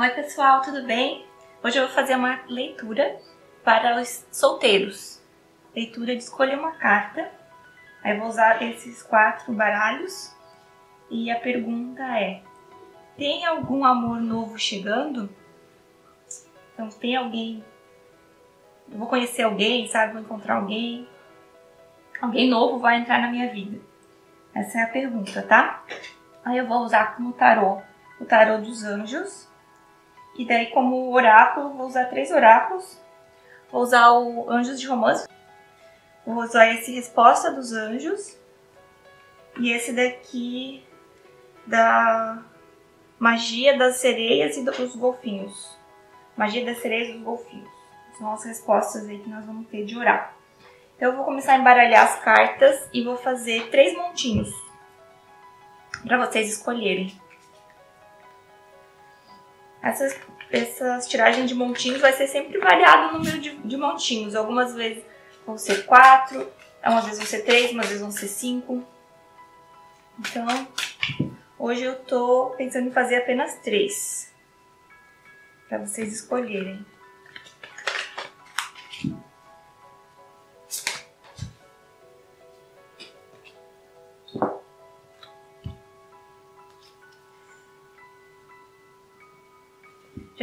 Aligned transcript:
Oi, 0.00 0.10
pessoal, 0.10 0.62
tudo 0.62 0.86
bem? 0.86 1.26
Hoje 1.60 1.76
eu 1.76 1.86
vou 1.86 1.92
fazer 1.92 2.14
uma 2.14 2.38
leitura 2.48 3.20
para 3.64 4.00
os 4.00 4.24
solteiros. 4.30 5.20
Leitura 5.74 6.14
de 6.14 6.22
escolher 6.22 6.56
uma 6.56 6.70
carta. 6.70 7.28
Aí 8.04 8.12
eu 8.12 8.20
vou 8.20 8.28
usar 8.28 8.62
esses 8.62 9.02
quatro 9.02 9.52
baralhos. 9.52 10.32
E 11.10 11.32
a 11.32 11.40
pergunta 11.40 12.00
é: 12.16 12.42
tem 13.16 13.44
algum 13.44 13.84
amor 13.84 14.20
novo 14.20 14.56
chegando? 14.56 15.28
Então, 16.72 16.88
tem 16.90 17.16
alguém. 17.16 17.64
Eu 18.92 18.98
vou 18.98 19.08
conhecer 19.08 19.42
alguém, 19.42 19.88
sabe? 19.88 20.12
Vou 20.12 20.22
encontrar 20.22 20.58
alguém. 20.58 21.08
Alguém 22.20 22.48
novo 22.48 22.78
vai 22.78 23.00
entrar 23.00 23.20
na 23.20 23.32
minha 23.32 23.52
vida. 23.52 23.80
Essa 24.54 24.78
é 24.78 24.82
a 24.84 24.90
pergunta, 24.90 25.42
tá? 25.42 25.82
Aí 26.44 26.56
eu 26.56 26.68
vou 26.68 26.84
usar 26.84 27.16
como 27.16 27.32
tarô 27.32 27.82
o 28.20 28.24
tarô 28.24 28.58
dos 28.58 28.84
anjos. 28.84 29.48
E 30.38 30.46
daí, 30.46 30.66
como 30.66 31.12
oráculo, 31.12 31.74
vou 31.74 31.88
usar 31.88 32.04
três 32.04 32.30
oráculos. 32.30 32.96
Vou 33.72 33.82
usar 33.82 34.12
o 34.12 34.48
Anjos 34.48 34.80
de 34.80 34.86
Romance. 34.86 35.26
Vou 36.24 36.36
usar 36.36 36.72
esse 36.72 36.94
Resposta 36.94 37.50
dos 37.50 37.72
Anjos. 37.72 38.38
E 39.58 39.72
esse 39.72 39.92
daqui 39.92 40.86
da 41.66 42.40
Magia 43.18 43.76
das 43.76 43.96
Sereias 43.96 44.56
e 44.56 44.64
dos 44.64 44.94
Golfinhos. 44.94 45.76
Magia 46.36 46.64
das 46.64 46.78
Sereias 46.78 47.08
e 47.08 47.12
dos 47.14 47.22
Golfinhos. 47.22 47.68
São 48.16 48.32
as 48.32 48.44
respostas 48.44 49.08
aí 49.08 49.18
que 49.18 49.28
nós 49.28 49.44
vamos 49.44 49.66
ter 49.68 49.84
de 49.84 49.98
oráculo. 49.98 50.38
Então 50.96 51.10
eu 51.10 51.16
vou 51.16 51.24
começar 51.24 51.54
a 51.54 51.58
embaralhar 51.58 52.04
as 52.04 52.20
cartas 52.20 52.88
e 52.92 53.02
vou 53.02 53.16
fazer 53.16 53.70
três 53.70 53.96
montinhos 53.96 54.50
para 56.06 56.24
vocês 56.24 56.48
escolherem. 56.52 57.12
Essas, 59.82 60.16
essas 60.50 61.06
tiragens 61.06 61.48
de 61.48 61.54
montinhos 61.54 62.00
vai 62.00 62.12
ser 62.12 62.26
sempre 62.26 62.58
variado 62.58 63.14
o 63.14 63.18
número 63.18 63.38
de, 63.38 63.56
de 63.56 63.76
montinhos. 63.76 64.34
Algumas 64.34 64.74
vezes 64.74 65.04
vão 65.46 65.56
ser 65.56 65.84
quatro, 65.86 66.46
algumas 66.82 67.04
vezes 67.04 67.18
vão 67.18 67.26
ser 67.26 67.42
três, 67.44 67.64
algumas 67.66 67.86
vezes 67.86 68.02
vão 68.02 68.10
ser 68.10 68.28
cinco. 68.28 68.84
Então, 70.18 70.46
hoje 71.58 71.84
eu 71.84 71.96
tô 71.96 72.54
pensando 72.56 72.88
em 72.88 72.92
fazer 72.92 73.16
apenas 73.16 73.56
três. 73.56 74.32
Para 75.68 75.78
vocês 75.78 76.12
escolherem. 76.12 76.84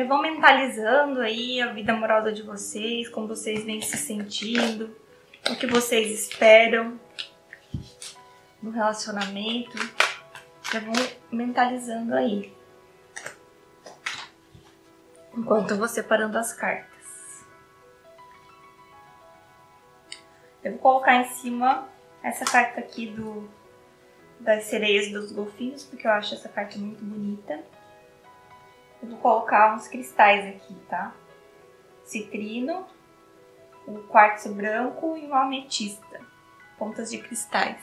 Vão 0.06 0.22
mentalizando 0.22 1.22
aí 1.22 1.62
a 1.62 1.72
vida 1.74 1.94
amorosa 1.94 2.32
de 2.32 2.42
vocês, 2.42 3.10
como 3.10 3.28
vocês 3.28 3.64
vêm 3.64 3.82
se 3.82 3.98
sentindo, 3.98 4.96
o 5.50 5.56
que 5.56 5.68
vocês 5.68 6.12
esperam 6.12 7.00
no 8.62 8.72
relacionamento. 8.72 9.78
Já 10.72 10.80
vão 10.80 10.94
mentalizando 11.32 12.16
aí. 12.16 12.54
Enquanto 15.38 15.72
eu 15.72 15.78
vou 15.78 15.88
separando 15.88 16.38
as 16.38 16.54
cartas. 16.54 17.46
Eu 20.64 20.72
vou 20.72 20.80
colocar 20.80 21.16
em 21.16 21.26
cima 21.26 21.88
essa 22.24 22.44
carta 22.46 22.80
aqui 22.80 23.08
do 23.08 23.48
das 24.40 24.66
sereias 24.66 25.12
dos 25.12 25.32
golfinhos, 25.32 25.84
porque 25.84 26.06
eu 26.06 26.12
acho 26.12 26.34
essa 26.34 26.50
carta 26.50 26.78
muito 26.78 27.04
bonita. 27.04 27.64
Vou 29.02 29.18
colocar 29.18 29.76
uns 29.76 29.88
cristais 29.88 30.48
aqui, 30.56 30.76
tá? 30.90 31.14
Citrino, 32.04 32.88
o 33.88 34.00
quartzo 34.04 34.54
branco 34.54 35.18
e 35.18 35.26
uma 35.26 35.44
ametista. 35.44 36.22
Pontas 36.78 37.12
de 37.12 37.20
cristais. 37.20 37.80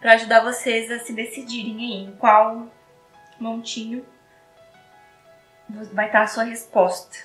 Para 0.00 0.12
ajudar 0.12 0.44
vocês 0.44 0.90
a 0.90 1.00
se 1.00 1.12
decidirem 1.12 1.76
aí 1.78 2.04
em 2.04 2.16
qual 2.16 2.68
montinho 3.38 4.06
vai 5.92 6.06
estar 6.06 6.22
a 6.22 6.26
sua 6.26 6.44
resposta. 6.44 7.16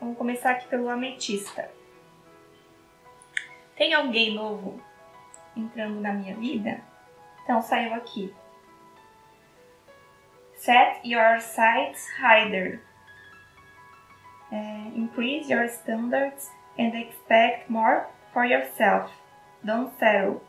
Vamos 0.00 0.18
começar 0.18 0.50
aqui 0.50 0.68
pelo 0.68 0.88
ametista. 0.88 1.70
Tem 3.76 3.94
alguém 3.94 4.34
novo 4.34 4.80
entrando 5.56 6.00
na 6.00 6.12
minha 6.12 6.36
vida? 6.36 6.82
Então 7.42 7.62
saiu 7.62 7.94
aqui 7.94 8.34
Set 10.66 10.98
your 11.04 11.38
sights 11.38 12.08
higher. 12.20 12.80
Uh, 14.52 14.90
increase 14.96 15.48
your 15.48 15.68
standards 15.68 16.50
and 16.76 16.92
expect 16.92 17.70
more 17.70 18.08
for 18.32 18.44
yourself. 18.44 19.12
Don't 19.64 19.96
settle. 19.96 20.42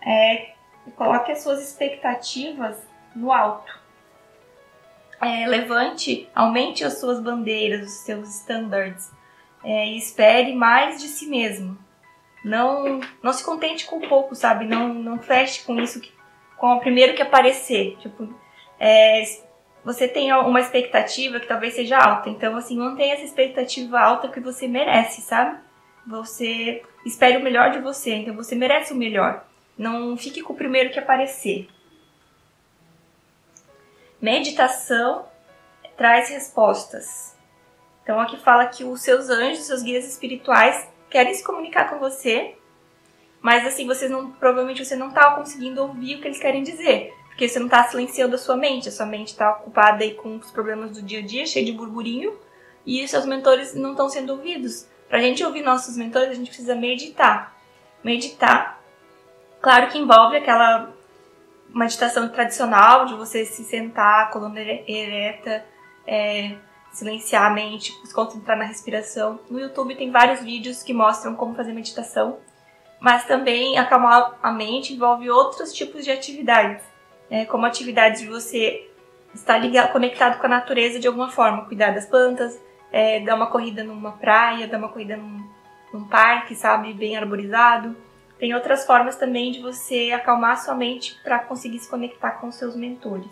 É, 0.00 0.54
coloque 0.94 1.32
as 1.32 1.42
suas 1.42 1.60
expectativas 1.60 2.86
no 3.16 3.32
alto. 3.32 3.76
É, 5.20 5.44
levante, 5.48 6.30
aumente 6.32 6.84
as 6.84 7.00
suas 7.00 7.18
bandeiras, 7.18 7.82
os 7.82 8.04
seus 8.04 8.28
standards. 8.28 9.10
É, 9.64 9.88
e 9.88 9.98
espere 9.98 10.54
mais 10.54 11.02
de 11.02 11.08
si 11.08 11.26
mesmo. 11.26 11.76
Não, 12.44 13.00
não 13.20 13.32
se 13.32 13.44
contente 13.44 13.86
com 13.86 14.00
pouco, 14.02 14.36
sabe? 14.36 14.66
Não, 14.66 14.94
não 14.94 15.18
feche 15.18 15.64
com 15.64 15.80
isso, 15.80 16.00
que, 16.00 16.12
com 16.56 16.76
o 16.76 16.78
primeiro 16.78 17.16
que 17.16 17.22
aparecer. 17.22 17.96
Tipo, 17.98 18.40
é, 18.84 19.22
você 19.84 20.08
tem 20.08 20.32
uma 20.32 20.60
expectativa 20.60 21.38
que 21.38 21.46
talvez 21.46 21.74
seja 21.74 21.96
alta. 21.96 22.28
Então, 22.28 22.56
assim, 22.56 22.76
mantenha 22.76 23.14
essa 23.14 23.22
expectativa 23.22 24.00
alta 24.00 24.28
que 24.28 24.40
você 24.40 24.66
merece, 24.66 25.22
sabe? 25.22 25.56
Você 26.04 26.82
espere 27.06 27.36
o 27.36 27.44
melhor 27.44 27.70
de 27.70 27.78
você, 27.78 28.12
então 28.12 28.34
você 28.34 28.56
merece 28.56 28.92
o 28.92 28.96
melhor. 28.96 29.46
Não 29.78 30.16
fique 30.16 30.42
com 30.42 30.52
o 30.52 30.56
primeiro 30.56 30.90
que 30.90 30.98
aparecer. 30.98 31.68
Meditação 34.20 35.26
traz 35.96 36.28
respostas. 36.30 37.36
Então 38.02 38.18
aqui 38.18 38.36
fala 38.36 38.66
que 38.66 38.82
os 38.82 39.00
seus 39.00 39.30
anjos, 39.30 39.64
seus 39.64 39.84
guias 39.84 40.04
espirituais 40.04 40.88
querem 41.08 41.34
se 41.34 41.44
comunicar 41.44 41.88
com 41.88 42.00
você, 42.00 42.56
mas 43.40 43.64
assim, 43.64 43.86
vocês 43.86 44.10
não 44.10 44.32
provavelmente 44.32 44.84
você 44.84 44.96
não 44.96 45.08
está 45.08 45.36
conseguindo 45.36 45.82
ouvir 45.82 46.16
o 46.16 46.20
que 46.20 46.26
eles 46.26 46.40
querem 46.40 46.64
dizer. 46.64 47.14
Porque 47.32 47.48
você 47.48 47.58
não 47.58 47.66
está 47.66 47.84
silenciando 47.84 48.34
a 48.34 48.38
sua 48.38 48.56
mente, 48.56 48.90
a 48.90 48.92
sua 48.92 49.06
mente 49.06 49.28
está 49.28 49.50
ocupada 49.52 50.04
aí 50.04 50.14
com 50.14 50.36
os 50.36 50.50
problemas 50.50 50.90
do 50.90 51.02
dia 51.02 51.20
a 51.20 51.22
dia, 51.22 51.46
cheio 51.46 51.64
de 51.64 51.72
burburinho, 51.72 52.38
e 52.86 53.08
seus 53.08 53.24
mentores 53.24 53.74
não 53.74 53.92
estão 53.92 54.08
sendo 54.08 54.34
ouvidos. 54.34 54.86
Para 55.08 55.18
a 55.18 55.22
gente 55.22 55.42
ouvir 55.42 55.62
nossos 55.62 55.96
mentores, 55.96 56.30
a 56.30 56.34
gente 56.34 56.48
precisa 56.48 56.74
meditar. 56.74 57.56
Meditar, 58.04 58.80
claro 59.62 59.88
que 59.88 59.98
envolve 59.98 60.36
aquela 60.36 60.92
meditação 61.68 62.28
tradicional 62.28 63.06
de 63.06 63.14
você 63.14 63.46
se 63.46 63.64
sentar, 63.64 64.30
coluna 64.30 64.60
ereta, 64.60 65.64
é, 66.06 66.56
silenciar 66.92 67.46
a 67.46 67.50
mente, 67.50 67.92
se 68.04 68.12
concentrar 68.12 68.58
na 68.58 68.64
respiração. 68.64 69.40
No 69.48 69.58
YouTube 69.58 69.94
tem 69.94 70.10
vários 70.10 70.40
vídeos 70.40 70.82
que 70.82 70.92
mostram 70.92 71.34
como 71.34 71.54
fazer 71.54 71.72
meditação, 71.72 72.38
mas 73.00 73.24
também 73.24 73.78
acalmar 73.78 74.36
a 74.42 74.52
mente 74.52 74.92
envolve 74.92 75.30
outros 75.30 75.72
tipos 75.72 76.04
de 76.04 76.10
atividades 76.10 76.91
é, 77.32 77.46
como 77.46 77.64
atividade 77.64 78.18
de 78.18 78.26
você 78.26 78.86
estar 79.34 79.56
ligado, 79.56 79.90
conectado 79.90 80.38
com 80.38 80.44
a 80.44 80.50
natureza 80.50 81.00
de 81.00 81.06
alguma 81.06 81.30
forma, 81.30 81.64
cuidar 81.64 81.92
das 81.92 82.04
plantas, 82.04 82.60
é, 82.92 83.20
dar 83.20 83.34
uma 83.34 83.46
corrida 83.46 83.82
numa 83.82 84.12
praia, 84.12 84.68
dar 84.68 84.76
uma 84.76 84.90
corrida 84.90 85.16
num, 85.16 85.42
num 85.94 86.04
parque, 86.04 86.54
sabe, 86.54 86.92
bem 86.92 87.16
arborizado. 87.16 87.96
Tem 88.38 88.54
outras 88.54 88.84
formas 88.84 89.16
também 89.16 89.50
de 89.50 89.62
você 89.62 90.12
acalmar 90.12 90.62
sua 90.62 90.74
mente 90.74 91.18
para 91.24 91.38
conseguir 91.38 91.78
se 91.78 91.88
conectar 91.88 92.32
com 92.32 92.52
seus 92.52 92.76
mentores. 92.76 93.30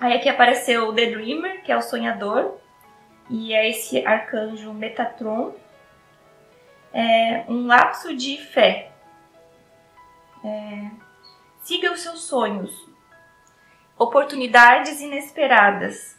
Aí 0.00 0.14
aqui 0.14 0.28
apareceu 0.28 0.88
o 0.88 0.92
The 0.92 1.06
Dreamer, 1.06 1.62
que 1.62 1.70
é 1.70 1.76
o 1.76 1.82
sonhador, 1.82 2.56
e 3.30 3.54
é 3.54 3.70
esse 3.70 4.04
arcanjo 4.04 4.74
Metatron. 4.74 5.54
É 6.92 7.44
um 7.48 7.68
lapso 7.68 8.16
de 8.16 8.36
fé. 8.38 8.97
É, 10.44 10.90
siga 11.62 11.92
os 11.92 12.00
seus 12.00 12.22
sonhos. 12.22 12.88
Oportunidades 13.98 15.00
inesperadas. 15.00 16.16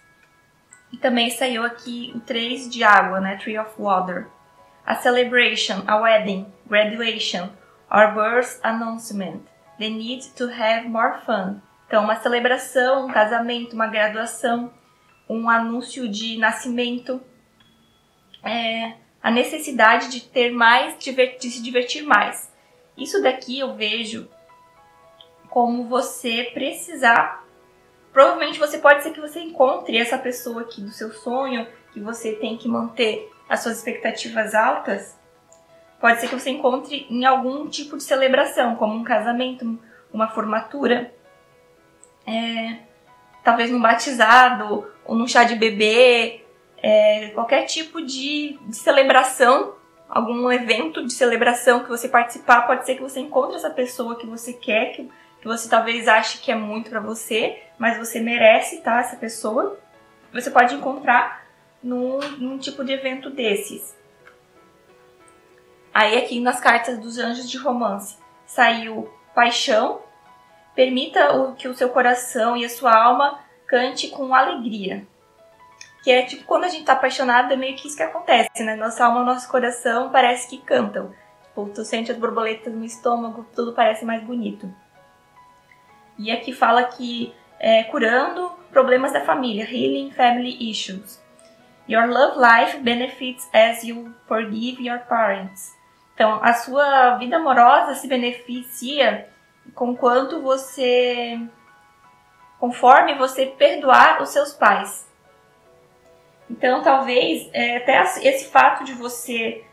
E 0.92 0.98
também 0.98 1.30
saiu 1.30 1.64
aqui 1.64 2.12
o 2.16 2.20
3 2.20 2.70
de 2.70 2.84
água, 2.84 3.20
né? 3.20 3.38
Tree 3.38 3.58
of 3.58 3.72
Water. 3.80 4.28
A 4.86 4.96
celebration, 4.96 5.84
a 5.88 5.98
wedding, 5.98 6.52
graduation, 6.68 7.50
or 7.92 8.14
birth 8.14 8.60
announcement. 8.64 9.44
The 9.78 9.90
need 9.90 10.28
to 10.36 10.46
have 10.46 10.88
more 10.88 11.22
fun. 11.26 11.62
Então, 11.88 12.04
uma 12.04 12.16
celebração, 12.18 13.08
um 13.08 13.12
casamento, 13.12 13.74
uma 13.74 13.88
graduação, 13.88 14.74
um 15.28 15.50
anúncio 15.50 16.10
de 16.10 16.38
nascimento. 16.38 17.22
É, 18.44 18.94
a 19.22 19.32
necessidade 19.32 20.10
de 20.10 20.22
ter 20.22 20.52
mais, 20.52 20.98
de 20.98 21.50
se 21.50 21.62
divertir 21.62 22.04
mais. 22.04 22.52
Isso 23.00 23.22
daqui 23.22 23.60
eu 23.60 23.74
vejo 23.76 24.28
como 25.50 25.86
você 25.86 26.52
precisar. 26.54 27.44
Provavelmente 28.14 28.60
você 28.60 28.78
pode 28.78 29.04
ser 29.04 29.12
que 29.12 29.22
você 29.22 29.40
encontre 29.40 29.98
essa 29.98 30.18
pessoa 30.18 30.62
aqui 30.62 30.82
do 30.82 30.92
seu 30.92 31.12
sonho, 31.12 31.68
que 31.94 32.00
você 32.00 32.34
tem 32.34 32.58
que 32.58 32.68
manter 32.68 33.32
as 33.48 33.62
suas 33.62 33.78
expectativas 33.78 34.54
altas. 34.54 35.18
Pode 36.00 36.20
ser 36.20 36.28
que 36.28 36.40
você 36.40 36.50
encontre 36.50 37.08
em 37.10 37.26
algum 37.26 37.68
tipo 37.68 37.98
de 37.98 38.04
celebração, 38.04 38.76
como 38.76 38.94
um 38.94 39.04
casamento, 39.04 39.80
uma 40.14 40.30
formatura, 40.30 41.14
é, 42.26 42.80
talvez 43.44 43.70
num 43.70 43.82
batizado, 43.82 44.88
ou 45.04 45.16
num 45.16 45.28
chá 45.28 45.44
de 45.44 45.56
bebê, 45.56 46.46
é, 46.82 47.30
qualquer 47.30 47.66
tipo 47.66 48.02
de, 48.02 48.58
de 48.68 48.76
celebração, 48.76 49.76
algum 50.10 50.52
evento 50.52 51.06
de 51.06 51.14
celebração 51.14 51.84
que 51.84 51.90
você 51.90 52.10
participar, 52.10 52.64
pode 52.64 52.86
ser 52.86 52.96
que 52.96 53.02
você 53.02 53.20
encontre 53.20 53.56
essa 53.56 53.70
pessoa 53.70 54.18
que 54.18 54.26
você 54.26 54.52
quer, 54.54 54.94
que, 54.94 55.10
que 55.40 55.48
você 55.48 55.70
talvez 55.70 56.08
ache 56.08 56.40
que 56.40 56.52
é 56.52 56.56
muito 56.56 56.90
para 56.90 57.00
você, 57.00 57.62
mas 57.78 57.98
você 57.98 58.20
merece, 58.20 58.82
tá? 58.82 59.00
Essa 59.00 59.16
pessoa. 59.16 59.80
Você 60.34 60.50
pode 60.50 60.74
encontrar 60.74 61.46
num, 61.82 62.20
num 62.38 62.58
tipo 62.58 62.84
de 62.84 62.92
evento 62.92 63.30
desses. 63.30 63.96
Aí 65.94 66.18
aqui 66.18 66.40
nas 66.40 66.60
cartas 66.60 66.98
dos 67.00 67.18
anjos 67.18 67.50
de 67.50 67.58
romance 67.58 68.18
saiu 68.46 69.12
paixão. 69.34 70.02
Permita 70.76 71.34
o, 71.36 71.56
que 71.56 71.68
o 71.68 71.76
seu 71.76 71.90
coração 71.90 72.56
e 72.56 72.64
a 72.64 72.70
sua 72.70 72.96
alma 72.96 73.40
cante 73.68 74.08
com 74.08 74.34
alegria. 74.34 75.06
Que 76.04 76.12
é 76.12 76.24
tipo 76.24 76.46
quando 76.46 76.64
a 76.64 76.70
gente 76.70 76.86
tá 76.86 76.94
apaixonado, 76.94 77.52
é 77.54 77.56
meio 77.56 77.76
que 77.76 77.88
isso 77.88 77.98
que 77.98 78.04
acontece, 78.04 78.64
né? 78.64 78.76
Nossa 78.76 79.06
alma, 79.06 79.24
nosso 79.24 79.50
coração 79.50 80.10
parece 80.12 80.50
que 80.50 80.58
cantam. 80.58 81.14
Tipo, 81.44 81.70
tu 81.74 81.84
sente 81.84 82.12
as 82.12 82.18
borboletas 82.18 82.74
no 82.74 82.86
estômago, 82.86 83.46
tudo 83.54 83.74
parece 83.74 84.06
mais 84.06 84.24
bonito. 84.24 84.74
E 86.18 86.32
aqui 86.32 86.54
fala 86.54 86.84
que 86.84 87.34
é, 87.60 87.84
curando 87.84 88.52
problemas 88.72 89.12
da 89.12 89.22
família, 89.22 89.66
healing 89.66 90.12
family 90.12 90.70
issues. 90.70 91.22
Your 91.88 92.08
love 92.08 92.38
life 92.38 92.78
benefits 92.80 93.50
as 93.54 93.84
you 93.84 94.14
forgive 94.28 94.82
your 94.82 95.00
parents. 95.00 95.76
Então, 96.14 96.40
a 96.44 96.54
sua 96.54 97.16
vida 97.16 97.38
amorosa 97.38 97.96
se 97.96 98.08
beneficia 98.08 99.28
com 99.74 99.96
quanto 99.96 100.42
você 100.42 101.40
conforme 102.60 103.16
você 103.16 103.46
perdoar 103.46 104.22
os 104.22 104.30
seus 104.30 104.54
pais. 104.54 105.09
Então, 106.50 106.82
talvez 106.82 107.50
é, 107.54 107.78
até 107.78 108.02
esse 108.24 108.50
fato 108.50 108.84
de 108.84 108.94
você 108.94 109.64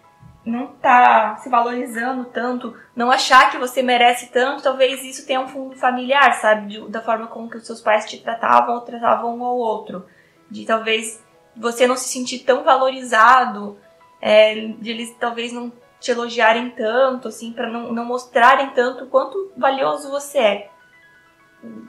não 0.45 0.75
estar 0.75 1.35
tá 1.35 1.37
se 1.39 1.49
valorizando 1.49 2.27
tanto, 2.27 2.77
não 2.95 3.11
achar 3.11 3.51
que 3.51 3.59
você 3.59 3.83
merece 3.83 4.31
tanto, 4.31 4.63
talvez 4.63 5.03
isso 5.03 5.27
tenha 5.27 5.41
um 5.41 5.49
fundo 5.49 5.75
familiar, 5.77 6.35
sabe? 6.35 6.69
De, 6.69 6.89
da 6.89 7.03
forma 7.03 7.27
como 7.27 7.51
que 7.51 7.57
os 7.57 7.67
seus 7.67 7.81
pais 7.81 8.05
te 8.05 8.19
tratavam 8.19 8.77
ou 8.77 8.81
tratavam 8.83 9.37
um 9.37 9.45
ao 9.45 9.57
outro. 9.57 10.07
De 10.49 10.65
talvez 10.65 11.25
você 11.57 11.87
não 11.87 11.97
se 11.97 12.09
sentir 12.09 12.41
tão 12.41 12.63
valorizado, 12.63 13.79
é, 14.21 14.55
de 14.79 14.91
eles 14.91 15.17
talvez 15.19 15.53
não 15.53 15.73
te 15.99 16.11
elogiarem 16.11 16.71
tanto, 16.71 17.29
assim, 17.29 17.53
para 17.53 17.69
não, 17.69 17.93
não 17.93 18.05
mostrarem 18.05 18.71
tanto 18.71 19.07
quanto 19.07 19.53
valioso 19.57 20.11
você 20.11 20.39
é. 20.39 20.71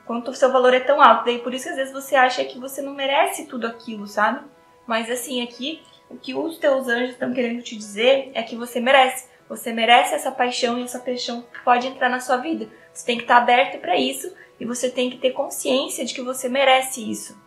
Quanto 0.06 0.32
o 0.32 0.34
seu 0.34 0.52
valor 0.52 0.74
é 0.74 0.80
tão 0.80 1.00
alto. 1.02 1.26
Daí 1.26 1.40
por 1.40 1.54
isso 1.54 1.66
que 1.66 1.72
às 1.72 1.76
vezes 1.76 1.94
você 1.94 2.16
acha 2.16 2.44
que 2.46 2.58
você 2.58 2.82
não 2.82 2.94
merece 2.94 3.46
tudo 3.46 3.68
aquilo, 3.68 4.08
sabe? 4.08 4.40
Mas 4.88 5.12
assim, 5.12 5.44
aqui, 5.44 5.82
o 6.10 6.18
que 6.18 6.34
os 6.34 6.58
teus 6.58 6.88
anjos 6.88 7.12
estão 7.12 7.34
querendo 7.34 7.62
te 7.62 7.76
dizer 7.76 8.32
é 8.34 8.42
que 8.42 8.56
você 8.56 8.80
merece. 8.80 9.28
Você 9.50 9.72
merece 9.72 10.16
essa 10.16 10.32
paixão 10.32 10.80
e 10.80 10.84
essa 10.84 11.00
paixão 11.00 11.46
pode 11.64 11.88
entrar 11.88 12.10
na 12.10 12.20
sua 12.20 12.38
vida. 12.38 12.68
Você 12.94 13.06
tem 13.06 13.18
que 13.18 13.24
estar 13.24 13.38
aberto 13.38 13.80
para 13.80 13.96
isso 13.96 14.34
e 14.60 14.66
você 14.66 14.90
tem 14.90 15.10
que 15.10 15.18
ter 15.18 15.32
consciência 15.32 16.04
de 16.04 16.14
que 16.14 16.22
você 16.22 16.50
merece 16.50 17.10
isso. 17.10 17.40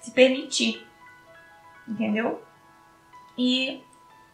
Se 0.00 0.10
permitir 0.10 0.86
entendeu? 1.88 2.42
E 3.38 3.82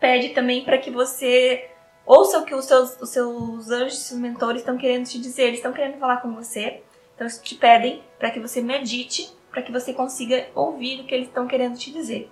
pede 0.01 0.31
também 0.31 0.65
para 0.65 0.79
que 0.79 0.91
você 0.91 1.71
ouça 2.07 2.39
o 2.39 2.45
que 2.45 2.55
os 2.55 2.65
seus, 2.65 3.01
os 3.01 3.11
seus 3.11 3.71
anjos, 3.71 3.99
seus 3.99 4.21
mentores 4.21 4.63
estão 4.63 4.79
querendo 4.79 5.07
te 5.07 5.21
dizer, 5.21 5.45
eles 5.45 5.59
estão 5.59 5.73
querendo 5.73 5.99
falar 5.99 6.19
com 6.19 6.35
você. 6.35 6.83
Então 7.15 7.27
eles 7.27 7.41
te 7.41 7.55
pedem 7.55 8.03
para 8.19 8.31
que 8.31 8.41
você 8.41 8.61
medite, 8.61 9.31
para 9.53 9.63
que 9.63 9.71
você 9.71 9.93
consiga 9.93 10.49
ouvir 10.55 11.01
o 11.01 11.05
que 11.05 11.15
eles 11.15 11.29
estão 11.29 11.47
querendo 11.47 11.79
te 11.79 11.93
dizer. 11.93 12.29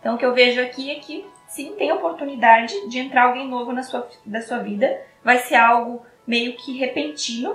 Então 0.00 0.16
o 0.16 0.18
que 0.18 0.26
eu 0.26 0.34
vejo 0.34 0.60
aqui 0.60 0.90
é 0.90 0.96
que 0.96 1.24
sim, 1.46 1.74
tem 1.76 1.92
oportunidade 1.92 2.88
de 2.88 2.98
entrar 2.98 3.24
alguém 3.24 3.46
novo 3.46 3.72
na 3.72 3.82
sua, 3.82 4.08
da 4.24 4.40
sua 4.40 4.58
vida. 4.58 5.00
Vai 5.22 5.38
ser 5.38 5.56
algo 5.56 6.04
meio 6.26 6.56
que 6.56 6.78
repentino, 6.78 7.54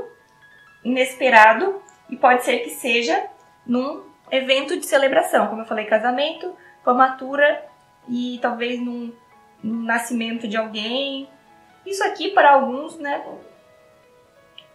inesperado, 0.84 1.82
e 2.10 2.16
pode 2.16 2.46
ser 2.46 2.60
que 2.60 2.70
seja 2.70 3.28
num 3.66 4.04
evento 4.32 4.78
de 4.78 4.86
celebração, 4.86 5.48
como 5.48 5.64
eu 5.64 5.66
falei, 5.66 5.86
casamento, 5.86 6.56
formatura 6.84 7.66
e 8.08 8.40
talvez 8.42 8.80
num, 8.80 9.12
num 9.62 9.84
nascimento 9.84 10.48
de 10.48 10.56
alguém. 10.56 11.28
Isso 11.86 12.04
aqui 12.04 12.30
para 12.30 12.54
alguns, 12.54 12.98
né, 12.98 13.26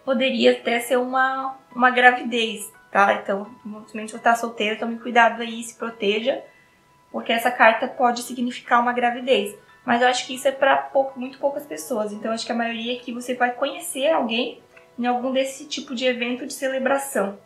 poderia 0.03 0.51
até 0.51 0.79
ser 0.79 0.97
uma, 0.97 1.57
uma 1.75 1.89
gravidez, 1.89 2.71
tá? 2.93 3.15
Então, 3.15 3.45
simplesmente 3.63 4.11
você 4.11 4.17
está 4.17 4.35
solteiro, 4.35 4.79
tome 4.79 4.99
cuidado 4.99 5.41
aí, 5.41 5.63
se 5.63 5.75
proteja, 5.75 6.43
porque 7.11 7.33
essa 7.33 7.49
carta 7.49 7.87
pode 7.87 8.21
significar 8.21 8.79
uma 8.79 8.93
gravidez. 8.93 9.57
Mas 9.83 10.01
eu 10.01 10.07
acho 10.07 10.27
que 10.27 10.35
isso 10.35 10.47
é 10.47 10.51
para 10.51 10.77
pouco, 10.77 11.19
muito 11.19 11.39
poucas 11.39 11.65
pessoas. 11.65 12.13
Então, 12.13 12.31
acho 12.31 12.45
que 12.45 12.51
a 12.51 12.55
maioria 12.55 12.95
aqui 12.95 13.11
você 13.11 13.33
vai 13.33 13.51
conhecer 13.51 14.11
alguém 14.11 14.61
em 14.97 15.07
algum 15.07 15.31
desse 15.31 15.65
tipo 15.65 15.95
de 15.95 16.05
evento 16.05 16.45
de 16.45 16.53
celebração. 16.53 17.39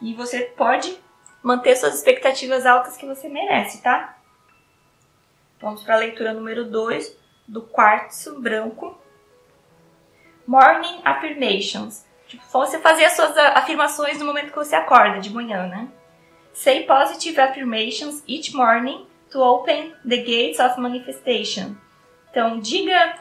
E 0.00 0.14
você 0.14 0.40
pode 0.40 0.98
manter 1.42 1.76
suas 1.76 1.96
expectativas 1.96 2.64
altas 2.64 2.96
que 2.96 3.04
você 3.04 3.28
merece, 3.28 3.82
tá? 3.82 4.16
Vamos 5.60 5.82
para 5.82 5.96
a 5.96 5.98
leitura 5.98 6.32
número 6.32 6.64
2 6.64 7.14
do 7.46 7.60
quartzo 7.60 8.40
branco. 8.40 8.98
Morning 10.46 11.02
Affirmations. 11.04 12.08
Tipo, 12.30 12.44
você 12.52 12.78
fazer 12.78 13.06
as 13.06 13.14
suas 13.14 13.36
afirmações 13.36 14.20
no 14.20 14.24
momento 14.24 14.52
que 14.52 14.56
você 14.56 14.76
acorda, 14.76 15.18
de 15.18 15.30
manhã, 15.30 15.66
né? 15.66 15.88
Say 16.52 16.84
positive 16.84 17.40
affirmations 17.40 18.22
each 18.28 18.54
morning 18.54 19.04
to 19.32 19.40
open 19.40 19.92
the 20.08 20.18
gates 20.18 20.60
of 20.60 20.80
manifestation. 20.80 21.74
Então, 22.30 22.60
diga 22.60 23.16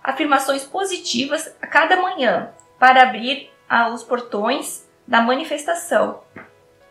afirmações 0.00 0.62
positivas 0.62 1.52
a 1.60 1.66
cada 1.66 1.96
manhã 1.96 2.52
para 2.78 3.02
abrir 3.02 3.50
ah, 3.68 3.88
os 3.88 4.04
portões 4.04 4.88
da 5.04 5.20
manifestação. 5.20 6.22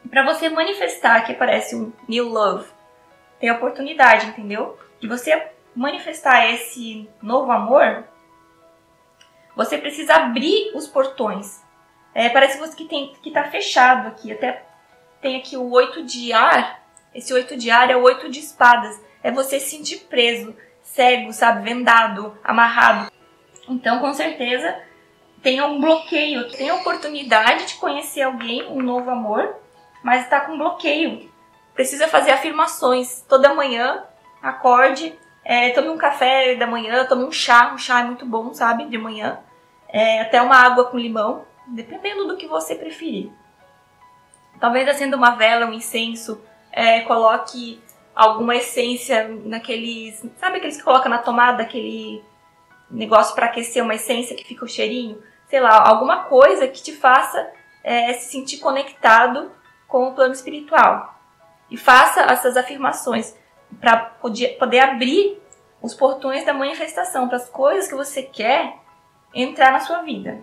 Para 0.09 0.25
você 0.25 0.49
manifestar 0.49 1.21
que 1.21 1.31
aparece 1.31 1.73
um 1.73 1.93
new 2.05 2.27
love, 2.27 2.67
tem 3.39 3.47
a 3.47 3.55
oportunidade, 3.55 4.27
entendeu? 4.27 4.77
De 4.99 5.07
você 5.07 5.51
manifestar 5.73 6.51
esse 6.51 7.09
novo 7.21 7.49
amor, 7.49 8.03
você 9.55 9.77
precisa 9.77 10.15
abrir 10.15 10.71
os 10.75 10.87
portões. 10.87 11.63
É, 12.13 12.29
parece 12.29 12.75
que 12.75 12.85
tem 12.85 13.13
que 13.21 13.31
tá 13.31 13.43
fechado 13.45 14.07
aqui. 14.07 14.31
Até 14.31 14.65
tem 15.21 15.37
aqui 15.37 15.57
o 15.57 15.71
oito 15.71 16.03
de 16.03 16.33
ar. 16.33 16.83
Esse 17.13 17.33
oito 17.33 17.55
de 17.55 17.71
ar 17.71 17.89
é 17.89 17.95
o 17.95 18.03
oito 18.03 18.29
de 18.29 18.39
espadas. 18.39 19.01
É 19.23 19.31
você 19.31 19.59
se 19.59 19.71
sentir 19.71 20.05
preso, 20.09 20.55
cego, 20.81 21.33
sabe, 21.33 21.63
vendado, 21.63 22.37
amarrado. 22.43 23.11
Então, 23.67 23.99
com 23.99 24.13
certeza, 24.13 24.77
tem 25.41 25.61
um 25.61 25.79
bloqueio, 25.79 26.49
tem 26.51 26.69
a 26.69 26.75
oportunidade 26.75 27.65
de 27.65 27.75
conhecer 27.75 28.21
alguém, 28.21 28.67
um 28.67 28.81
novo 28.81 29.09
amor, 29.09 29.55
mas 30.03 30.23
está 30.23 30.41
com 30.41 30.57
bloqueio. 30.57 31.31
Precisa 31.73 32.07
fazer 32.07 32.31
afirmações 32.31 33.25
toda 33.27 33.53
manhã, 33.53 34.03
acorde, 34.41 35.17
é, 35.45 35.69
tome 35.69 35.89
um 35.89 35.97
café 35.97 36.55
da 36.55 36.67
manhã, 36.67 37.05
tome 37.05 37.23
um 37.23 37.31
chá, 37.31 37.71
um 37.73 37.77
chá 37.77 38.01
é 38.01 38.03
muito 38.03 38.25
bom, 38.25 38.53
sabe, 38.53 38.85
de 38.87 38.97
manhã, 38.97 39.39
é, 39.87 40.21
até 40.21 40.41
uma 40.41 40.57
água 40.57 40.85
com 40.85 40.97
limão, 40.97 41.45
dependendo 41.67 42.27
do 42.27 42.35
que 42.35 42.47
você 42.47 42.75
preferir. 42.75 43.31
Talvez 44.59 44.87
acenda 44.87 45.15
uma 45.15 45.35
vela, 45.35 45.65
um 45.65 45.73
incenso, 45.73 46.43
é, 46.71 47.01
coloque 47.01 47.81
alguma 48.13 48.55
essência 48.55 49.29
naqueles, 49.45 50.25
sabe 50.37 50.57
aqueles 50.57 50.77
que 50.77 50.83
coloca 50.83 51.07
na 51.07 51.19
tomada, 51.19 51.63
aquele 51.63 52.23
negócio 52.89 53.35
para 53.35 53.45
aquecer 53.45 53.83
uma 53.83 53.95
essência 53.95 54.35
que 54.35 54.43
fica 54.43 54.65
o 54.65 54.67
cheirinho? 54.67 55.21
sei 55.47 55.59
lá, 55.59 55.87
alguma 55.87 56.23
coisa 56.23 56.67
que 56.67 56.81
te 56.81 56.91
faça 56.91 57.49
é, 57.83 58.13
se 58.13 58.31
sentir 58.31 58.57
conectado 58.57 59.51
com 59.87 60.09
o 60.09 60.13
plano 60.13 60.33
espiritual. 60.33 61.17
E 61.69 61.77
faça 61.77 62.21
essas 62.21 62.57
afirmações 62.57 63.35
para 63.79 63.97
poder, 63.97 64.79
abrir 64.79 65.41
os 65.81 65.93
portões 65.93 66.45
da 66.45 66.53
manifestação, 66.53 67.27
para 67.27 67.37
as 67.37 67.49
coisas 67.49 67.87
que 67.87 67.95
você 67.95 68.23
quer 68.23 68.77
entrar 69.33 69.71
na 69.71 69.79
sua 69.79 70.01
vida. 70.01 70.41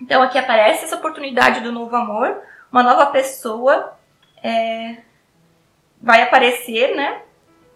Então 0.00 0.22
aqui 0.22 0.38
aparece 0.38 0.84
essa 0.84 0.96
oportunidade 0.96 1.60
do 1.60 1.72
novo 1.72 1.94
amor, 1.94 2.40
uma 2.70 2.82
nova 2.82 3.06
pessoa 3.06 3.96
é, 4.42 4.98
vai 6.00 6.22
aparecer, 6.22 6.94
né? 6.94 7.22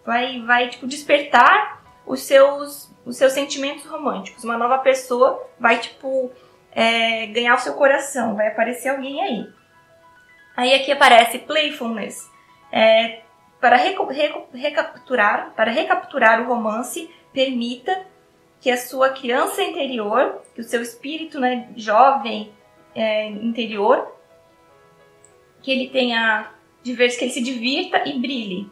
Vai, 0.05 0.41
vai 0.41 0.69
tipo, 0.69 0.87
despertar 0.87 1.81
os 2.05 2.21
seus 2.21 2.93
os 3.05 3.17
seus 3.17 3.33
sentimentos 3.33 3.85
românticos. 3.85 4.43
Uma 4.43 4.57
nova 4.57 4.77
pessoa 4.79 5.45
vai, 5.59 5.77
tipo, 5.79 6.31
é, 6.71 7.27
ganhar 7.27 7.55
o 7.55 7.59
seu 7.59 7.73
coração, 7.73 8.35
vai 8.35 8.47
aparecer 8.47 8.89
alguém 8.89 9.21
aí. 9.21 9.49
Aí 10.55 10.73
aqui 10.73 10.91
aparece 10.91 11.39
playfulness, 11.39 12.29
é, 12.71 13.21
para 13.63 13.77
recapturar, 14.51 15.53
para 15.55 15.71
recapturar 15.71 16.41
o 16.41 16.47
romance, 16.47 17.09
permita 17.31 18.05
que 18.59 18.69
a 18.69 18.75
sua 18.75 19.11
criança 19.11 19.63
interior, 19.63 20.41
que 20.53 20.59
o 20.59 20.65
seu 20.65 20.81
espírito 20.81 21.39
né, 21.39 21.69
jovem 21.77 22.51
é, 22.93 23.29
interior, 23.29 24.17
que 25.61 25.71
ele 25.71 25.87
tenha 25.87 26.51
de 26.83 26.91
ver 26.91 27.07
que 27.17 27.23
ele 27.23 27.31
se 27.31 27.41
divirta 27.41 28.03
e 28.05 28.19
brilhe. 28.19 28.69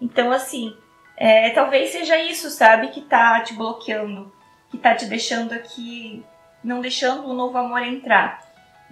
Então, 0.00 0.30
assim, 0.30 0.72
é, 1.16 1.50
talvez 1.50 1.90
seja 1.90 2.16
isso, 2.16 2.48
sabe, 2.48 2.90
que 2.90 3.00
tá 3.00 3.40
te 3.40 3.54
bloqueando, 3.54 4.32
que 4.70 4.78
tá 4.78 4.94
te 4.94 5.06
deixando 5.06 5.52
aqui, 5.52 6.22
não 6.62 6.80
deixando 6.80 7.28
o 7.28 7.34
novo 7.34 7.58
amor 7.58 7.82
entrar. 7.82 8.40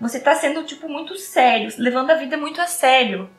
Você 0.00 0.18
tá 0.18 0.34
sendo, 0.34 0.64
tipo, 0.64 0.88
muito 0.88 1.16
sério, 1.16 1.72
levando 1.78 2.10
a 2.10 2.16
vida 2.16 2.36
muito 2.36 2.60
a 2.60 2.66
sério. 2.66 3.30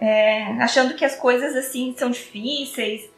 É, 0.00 0.44
achando 0.60 0.94
que 0.94 1.04
as 1.04 1.16
coisas, 1.16 1.54
assim, 1.54 1.94
são 1.96 2.10
difíceis, 2.10 3.08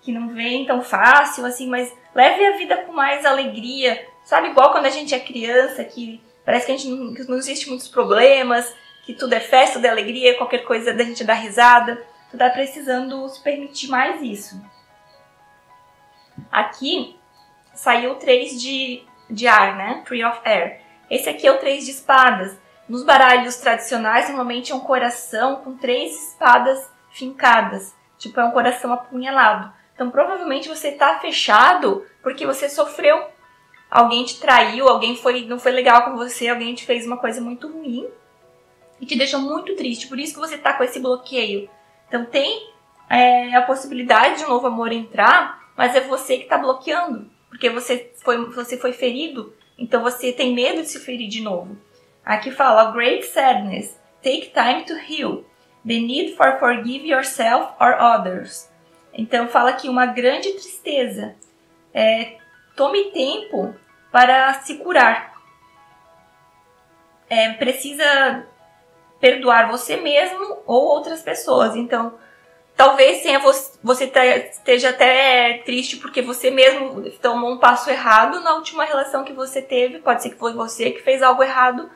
que 0.00 0.12
não 0.12 0.28
vem 0.28 0.66
tão 0.66 0.82
fácil, 0.82 1.44
assim, 1.44 1.68
mas 1.68 1.92
leve 2.14 2.46
a 2.46 2.56
vida 2.56 2.76
com 2.78 2.92
mais 2.92 3.24
alegria. 3.24 4.06
Sabe, 4.24 4.48
igual 4.48 4.72
quando 4.72 4.86
a 4.86 4.90
gente 4.90 5.14
é 5.14 5.20
criança, 5.20 5.84
que 5.84 6.20
parece 6.44 6.66
que 6.66 6.72
a 6.72 6.76
gente 6.76 6.88
não, 6.88 7.14
que 7.14 7.24
não 7.24 7.36
existe 7.36 7.68
muitos 7.68 7.88
problemas, 7.88 8.72
que 9.04 9.14
tudo 9.14 9.34
é 9.34 9.40
festa, 9.40 9.74
tudo 9.74 9.86
é 9.86 9.90
alegria, 9.90 10.36
qualquer 10.36 10.64
coisa 10.64 10.92
da 10.92 11.04
gente 11.04 11.24
dá 11.24 11.34
risada. 11.34 12.04
Tu 12.30 12.38
tá 12.38 12.48
precisando 12.50 13.28
se 13.28 13.42
permitir 13.42 13.88
mais 13.88 14.22
isso. 14.22 14.60
Aqui 16.50 17.16
saiu 17.74 18.14
três 18.14 18.60
de, 18.60 19.02
de 19.28 19.46
ar, 19.46 19.76
né? 19.76 20.02
Three 20.06 20.24
of 20.24 20.40
Air. 20.44 20.80
Esse 21.10 21.28
aqui 21.28 21.46
é 21.46 21.52
o 21.52 21.58
três 21.58 21.84
de 21.84 21.90
espadas. 21.90 22.56
Nos 22.88 23.04
baralhos 23.04 23.56
tradicionais, 23.56 24.28
normalmente 24.28 24.72
é 24.72 24.74
um 24.74 24.80
coração 24.80 25.56
com 25.56 25.76
três 25.76 26.30
espadas 26.30 26.90
fincadas. 27.10 27.94
Tipo, 28.18 28.40
é 28.40 28.44
um 28.44 28.50
coração 28.50 28.92
apunhalado. 28.92 29.72
Então, 29.94 30.10
provavelmente 30.10 30.68
você 30.68 30.92
tá 30.92 31.18
fechado 31.18 32.04
porque 32.22 32.46
você 32.46 32.68
sofreu. 32.68 33.24
Alguém 33.90 34.24
te 34.24 34.40
traiu, 34.40 34.88
alguém 34.88 35.16
foi, 35.16 35.44
não 35.44 35.58
foi 35.58 35.72
legal 35.72 36.04
com 36.04 36.16
você, 36.16 36.48
alguém 36.48 36.74
te 36.74 36.84
fez 36.84 37.06
uma 37.06 37.18
coisa 37.18 37.40
muito 37.40 37.68
ruim 37.68 38.08
e 39.00 39.06
te 39.06 39.16
deixou 39.16 39.40
muito 39.40 39.76
triste. 39.76 40.06
Por 40.06 40.18
isso 40.18 40.34
que 40.34 40.40
você 40.40 40.56
tá 40.56 40.72
com 40.72 40.82
esse 40.82 40.98
bloqueio. 40.98 41.68
Então 42.08 42.24
tem 42.24 42.70
é, 43.10 43.54
a 43.54 43.62
possibilidade 43.62 44.38
de 44.38 44.44
um 44.44 44.48
novo 44.48 44.66
amor 44.66 44.92
entrar, 44.92 45.70
mas 45.76 45.94
é 45.94 46.00
você 46.00 46.38
que 46.38 46.44
está 46.44 46.56
bloqueando, 46.56 47.30
porque 47.48 47.68
você 47.68 48.12
foi, 48.22 48.46
você 48.46 48.78
foi 48.78 48.92
ferido, 48.92 49.54
então 49.76 50.02
você 50.02 50.32
tem 50.32 50.54
medo 50.54 50.80
de 50.80 50.88
se 50.88 50.98
ferir 50.98 51.28
de 51.28 51.42
novo. 51.42 51.76
Aqui 52.24 52.50
fala 52.50 52.92
great 52.92 53.24
sadness, 53.26 53.98
take 54.22 54.52
time 54.52 54.84
to 54.84 54.94
heal, 54.94 55.44
the 55.84 55.98
need 55.98 56.36
for 56.36 56.58
forgive 56.58 57.04
yourself 57.04 57.72
or 57.80 58.00
others. 58.00 58.70
Então 59.12 59.48
fala 59.48 59.70
aqui 59.70 59.88
uma 59.88 60.06
grande 60.06 60.52
tristeza. 60.52 61.34
É, 61.92 62.38
tome 62.76 63.10
tempo 63.10 63.74
para 64.10 64.54
se 64.54 64.76
curar. 64.76 65.32
É, 67.28 67.52
precisa 67.54 68.46
perdoar 69.20 69.70
você 69.70 69.96
mesmo 69.96 70.58
ou 70.66 70.84
outras 70.84 71.22
pessoas. 71.22 71.76
Então, 71.76 72.18
talvez 72.76 73.22
tenha 73.22 73.38
você, 73.38 73.78
você 73.82 74.04
esteja 74.04 74.90
até 74.90 75.58
triste 75.64 75.96
porque 75.96 76.22
você 76.22 76.50
mesmo 76.50 77.10
tomou 77.22 77.52
um 77.52 77.58
passo 77.58 77.90
errado 77.90 78.40
na 78.40 78.54
última 78.54 78.84
relação 78.84 79.24
que 79.24 79.32
você 79.32 79.60
teve. 79.60 79.98
Pode 79.98 80.22
ser 80.22 80.30
que 80.30 80.38
foi 80.38 80.52
você 80.52 80.90
que 80.90 81.02
fez 81.02 81.22
algo 81.22 81.42
errado 81.42 81.90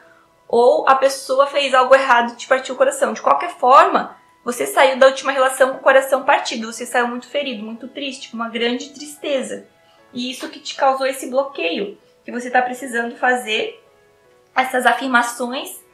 ou 0.48 0.88
a 0.88 0.94
pessoa 0.94 1.46
fez 1.46 1.74
algo 1.74 1.94
errado 1.94 2.32
e 2.32 2.36
te 2.36 2.46
partiu 2.46 2.74
o 2.74 2.78
coração. 2.78 3.12
De 3.12 3.22
qualquer 3.22 3.50
forma, 3.50 4.16
você 4.44 4.66
saiu 4.66 4.98
da 4.98 5.06
última 5.06 5.32
relação 5.32 5.70
com 5.70 5.78
o 5.78 5.82
coração 5.82 6.22
partido. 6.24 6.72
Você 6.72 6.86
saiu 6.86 7.08
muito 7.08 7.28
ferido, 7.28 7.64
muito 7.64 7.88
triste, 7.88 8.30
com 8.30 8.36
uma 8.36 8.48
grande 8.48 8.90
tristeza. 8.90 9.66
E 10.12 10.30
isso 10.30 10.48
que 10.48 10.60
te 10.60 10.76
causou 10.76 11.06
esse 11.06 11.28
bloqueio, 11.28 11.98
que 12.24 12.30
você 12.30 12.46
está 12.46 12.62
precisando 12.62 13.16
fazer 13.16 13.82
essas 14.54 14.86
afirmações 14.86 15.84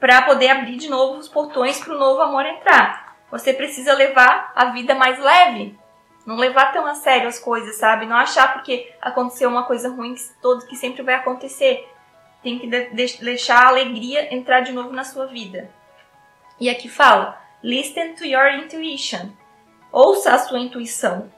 para 0.00 0.22
poder 0.22 0.48
abrir 0.48 0.76
de 0.76 0.88
novo 0.88 1.18
os 1.18 1.28
portões 1.28 1.78
para 1.78 1.94
o 1.94 1.98
novo 1.98 2.20
amor 2.20 2.44
entrar. 2.44 3.16
Você 3.30 3.52
precisa 3.52 3.94
levar 3.94 4.52
a 4.54 4.66
vida 4.66 4.94
mais 4.94 5.18
leve, 5.18 5.78
não 6.26 6.36
levar 6.36 6.72
tão 6.72 6.86
a 6.86 6.94
sério 6.94 7.28
as 7.28 7.38
coisas, 7.38 7.76
sabe? 7.76 8.06
Não 8.06 8.16
achar 8.16 8.52
porque 8.52 8.92
aconteceu 9.00 9.48
uma 9.48 9.64
coisa 9.64 9.88
ruim 9.88 10.14
que, 10.14 10.22
todo, 10.40 10.66
que 10.66 10.76
sempre 10.76 11.02
vai 11.02 11.14
acontecer. 11.14 11.88
Tem 12.42 12.58
que 12.58 12.66
de, 12.66 12.88
deixar 13.22 13.64
a 13.64 13.68
alegria 13.68 14.34
entrar 14.34 14.60
de 14.60 14.72
novo 14.72 14.92
na 14.92 15.04
sua 15.04 15.26
vida. 15.26 15.70
E 16.58 16.68
aqui 16.68 16.88
fala: 16.88 17.40
listen 17.62 18.14
to 18.14 18.24
your 18.24 18.46
intuition. 18.54 19.30
Ouça 19.90 20.32
a 20.32 20.38
sua 20.38 20.58
intuição. 20.58 21.30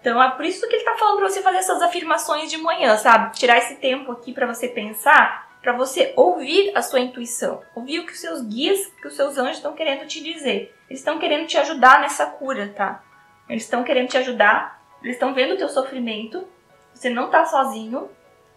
Então 0.00 0.22
é 0.22 0.30
por 0.30 0.44
isso 0.44 0.68
que 0.68 0.74
ele 0.74 0.82
está 0.82 0.96
falando 0.96 1.18
para 1.18 1.28
você 1.28 1.42
fazer 1.42 1.58
essas 1.58 1.82
afirmações 1.82 2.50
de 2.50 2.58
manhã, 2.58 2.96
sabe? 2.96 3.36
Tirar 3.36 3.58
esse 3.58 3.76
tempo 3.76 4.12
aqui 4.12 4.32
para 4.32 4.46
você 4.46 4.68
pensar 4.68 5.46
para 5.66 5.76
você 5.76 6.12
ouvir 6.14 6.70
a 6.76 6.80
sua 6.80 7.00
intuição, 7.00 7.60
ouvir 7.74 7.98
o 7.98 8.06
que 8.06 8.12
os 8.12 8.20
seus 8.20 8.40
guias, 8.40 8.86
que 9.02 9.08
os 9.08 9.16
seus 9.16 9.36
anjos 9.36 9.56
estão 9.56 9.72
querendo 9.72 10.06
te 10.06 10.22
dizer. 10.22 10.72
Eles 10.88 11.00
estão 11.00 11.18
querendo 11.18 11.48
te 11.48 11.58
ajudar 11.58 12.00
nessa 12.02 12.24
cura, 12.24 12.68
tá? 12.68 13.02
Eles 13.48 13.64
estão 13.64 13.82
querendo 13.82 14.08
te 14.08 14.16
ajudar, 14.16 14.80
eles 15.02 15.16
estão 15.16 15.34
vendo 15.34 15.54
o 15.54 15.56
teu 15.56 15.68
sofrimento, 15.68 16.46
você 16.94 17.10
não 17.10 17.26
está 17.26 17.44
sozinho. 17.44 18.08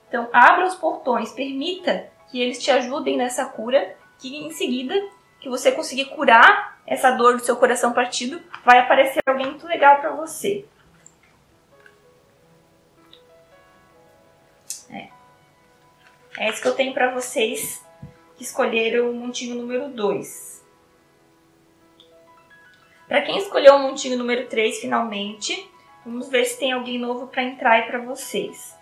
Então, 0.09 0.27
abra 0.33 0.65
os 0.65 0.75
portões, 0.75 1.31
permita 1.31 2.11
que 2.29 2.41
eles 2.41 2.61
te 2.61 2.69
ajudem 2.69 3.15
nessa 3.15 3.45
cura, 3.45 3.95
que 4.17 4.35
em 4.35 4.51
seguida 4.51 4.93
que 5.39 5.47
você 5.47 5.71
conseguir 5.71 6.05
curar 6.05 6.77
essa 6.85 7.11
dor 7.11 7.37
do 7.37 7.45
seu 7.45 7.55
coração 7.55 7.93
partido, 7.93 8.41
vai 8.65 8.79
aparecer 8.79 9.21
alguém 9.25 9.45
muito 9.45 9.65
legal 9.65 10.01
para 10.01 10.11
você. 10.11 10.65
É 16.39 16.47
isso 16.49 16.61
que 16.61 16.67
eu 16.69 16.75
tenho 16.75 16.93
para 16.93 17.11
vocês 17.13 17.85
que 18.37 18.43
escolheram 18.43 19.11
o 19.11 19.13
montinho 19.13 19.55
número 19.55 19.89
2. 19.89 20.65
Para 23.09 23.21
quem 23.23 23.37
escolheu 23.37 23.75
o 23.75 23.79
montinho 23.79 24.17
número 24.17 24.47
3 24.47 24.79
finalmente, 24.79 25.69
vamos 26.05 26.29
ver 26.29 26.45
se 26.45 26.57
tem 26.57 26.71
alguém 26.71 26.97
novo 26.97 27.27
para 27.27 27.43
entrar 27.43 27.71
aí 27.71 27.83
para 27.83 27.99
vocês. 27.99 28.73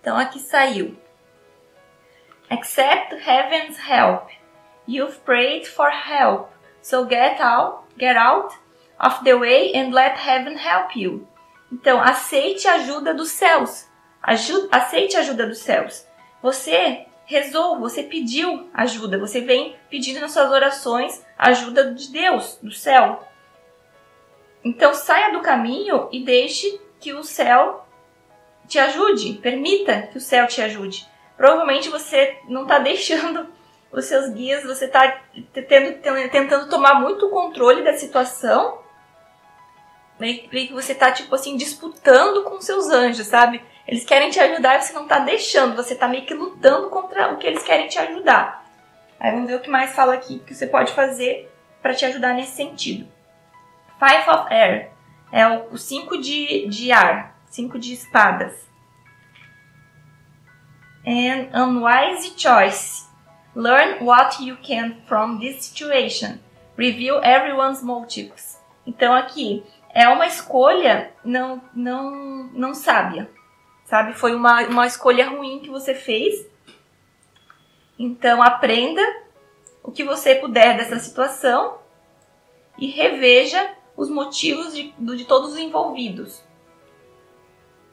Então 0.00 0.16
aqui 0.16 0.38
saiu. 0.38 0.96
Accept 2.50 3.14
heaven's 3.14 3.78
help. 3.78 4.28
You've 4.86 5.18
prayed 5.24 5.66
for 5.66 5.90
help. 5.90 6.50
So 6.80 7.06
get 7.06 7.40
out, 7.40 7.84
get 7.98 8.16
out 8.16 8.54
of 8.98 9.22
the 9.24 9.34
way 9.34 9.72
and 9.74 9.92
let 9.92 10.16
heaven 10.16 10.56
help 10.56 10.96
you. 10.96 11.26
Então, 11.70 12.00
aceite 12.00 12.66
a 12.66 12.74
ajuda 12.74 13.12
dos 13.12 13.30
céus. 13.30 13.86
Aceite 14.22 15.16
a 15.16 15.20
ajuda 15.20 15.46
dos 15.46 15.58
céus. 15.58 16.06
Você 16.42 17.06
rezou, 17.26 17.78
você 17.78 18.02
pediu 18.02 18.70
ajuda, 18.72 19.18
você 19.18 19.42
vem 19.42 19.76
pedindo 19.90 20.20
nas 20.20 20.32
suas 20.32 20.50
orações 20.50 21.22
ajuda 21.36 21.92
de 21.92 22.10
Deus, 22.10 22.58
do 22.62 22.72
céu. 22.72 23.22
Então 24.64 24.94
saia 24.94 25.32
do 25.32 25.42
caminho 25.42 26.08
e 26.10 26.24
deixe 26.24 26.80
que 26.98 27.12
o 27.12 27.22
céu 27.22 27.86
te 28.68 28.78
ajude, 28.78 29.34
permita 29.34 30.02
que 30.02 30.18
o 30.18 30.20
céu 30.20 30.46
te 30.46 30.60
ajude. 30.60 31.08
Provavelmente 31.36 31.88
você 31.88 32.38
não 32.48 32.62
está 32.62 32.78
deixando 32.80 33.48
os 33.90 34.04
seus 34.04 34.30
guias, 34.30 34.64
você 34.64 34.84
está 34.84 35.22
tentando 36.30 36.68
tomar 36.68 37.00
muito 37.00 37.30
controle 37.30 37.82
da 37.82 37.94
situação, 37.94 38.78
né? 40.18 40.34
que 40.34 40.72
você 40.72 40.92
está 40.92 41.10
tipo 41.10 41.34
assim 41.34 41.56
disputando 41.56 42.44
com 42.44 42.60
seus 42.60 42.90
anjos, 42.90 43.26
sabe? 43.26 43.62
Eles 43.86 44.04
querem 44.04 44.28
te 44.28 44.38
ajudar 44.38 44.76
e 44.76 44.82
você 44.82 44.92
não 44.92 45.04
está 45.04 45.20
deixando, 45.20 45.74
você 45.74 45.94
está 45.94 46.06
meio 46.06 46.26
que 46.26 46.34
lutando 46.34 46.90
contra 46.90 47.32
o 47.32 47.38
que 47.38 47.46
eles 47.46 47.62
querem 47.62 47.88
te 47.88 47.98
ajudar. 47.98 48.66
Aí 49.18 49.32
vamos 49.32 49.48
ver 49.48 49.56
o 49.56 49.60
que 49.60 49.70
mais 49.70 49.92
fala 49.92 50.12
aqui 50.12 50.40
que 50.40 50.54
você 50.54 50.66
pode 50.66 50.92
fazer 50.92 51.50
para 51.80 51.94
te 51.94 52.04
ajudar 52.04 52.34
nesse 52.34 52.54
sentido. 52.54 53.08
Five 53.98 54.28
of 54.30 54.52
Air 54.52 54.90
é 55.32 55.48
o 55.48 55.76
5 55.76 56.18
de, 56.18 56.66
de 56.68 56.92
ar, 56.92 57.37
5 57.50 57.78
de 57.78 57.94
espadas. 57.94 58.68
An 61.06 61.48
unwise 61.54 62.32
choice. 62.36 63.06
Learn 63.54 64.04
what 64.04 64.42
you 64.42 64.56
can 64.62 64.96
from 65.06 65.38
this 65.38 65.64
situation. 65.64 66.38
Review 66.76 67.22
everyone's 67.22 67.82
motives. 67.82 68.58
Então 68.86 69.14
aqui 69.14 69.64
é 69.92 70.08
uma 70.08 70.26
escolha 70.26 71.12
não 71.24 71.62
não 71.74 72.50
não 72.52 72.74
sábia 72.74 73.28
sabe? 73.88 74.12
Foi 74.12 74.34
uma, 74.34 74.62
uma 74.66 74.86
escolha 74.86 75.30
ruim 75.30 75.60
que 75.60 75.70
você 75.70 75.94
fez. 75.94 76.46
Então, 77.98 78.42
aprenda 78.42 79.02
o 79.82 79.90
que 79.90 80.04
você 80.04 80.34
puder 80.34 80.76
dessa 80.76 80.98
situação 80.98 81.78
e 82.78 82.86
reveja 82.86 83.74
os 83.96 84.10
motivos 84.10 84.74
de, 84.74 84.92
de 84.92 85.24
todos 85.24 85.52
os 85.52 85.58
envolvidos. 85.58 86.42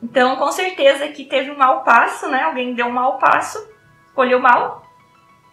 Então, 0.01 0.35
com 0.35 0.51
certeza 0.51 1.07
que 1.09 1.25
teve 1.25 1.51
um 1.51 1.57
mau 1.57 1.83
passo, 1.83 2.29
né? 2.29 2.43
Alguém 2.43 2.73
deu 2.73 2.87
um 2.87 2.91
mau 2.91 3.17
passo, 3.17 3.57
escolheu 4.07 4.39
mal. 4.39 4.85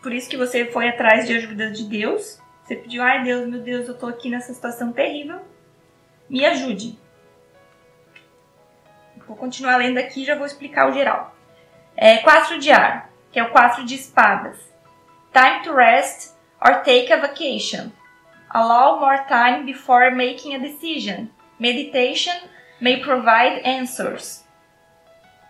Por 0.02 0.12
isso 0.12 0.28
que 0.28 0.36
você 0.36 0.66
foi 0.66 0.88
atrás 0.88 1.26
de 1.26 1.36
ajuda 1.36 1.70
de 1.70 1.84
Deus. 1.84 2.40
Você 2.62 2.76
pediu, 2.76 3.02
ai 3.02 3.22
Deus, 3.22 3.48
meu 3.48 3.60
Deus, 3.60 3.88
eu 3.88 3.98
tô 3.98 4.06
aqui 4.06 4.28
nessa 4.28 4.52
situação 4.52 4.92
terrível. 4.92 5.40
Me 6.28 6.44
ajude. 6.44 6.98
Vou 9.26 9.36
continuar 9.36 9.76
lendo 9.76 9.98
aqui 9.98 10.24
já 10.24 10.34
vou 10.34 10.46
explicar 10.46 10.90
o 10.90 10.92
geral. 10.92 11.34
É, 11.96 12.18
quatro 12.18 12.58
de 12.58 12.70
ar, 12.70 13.10
que 13.30 13.38
é 13.38 13.42
o 13.42 13.50
quatro 13.50 13.84
de 13.84 13.94
espadas. 13.94 14.58
Time 15.32 15.62
to 15.62 15.72
rest 15.72 16.34
or 16.60 16.82
take 16.82 17.12
a 17.12 17.16
vacation. 17.16 17.90
Allow 18.50 19.00
more 19.00 19.24
time 19.26 19.64
before 19.64 20.14
making 20.14 20.54
a 20.54 20.58
decision. 20.58 21.28
Meditation 21.58 22.34
may 22.82 23.00
provide 23.00 23.62
answers. 23.64 24.44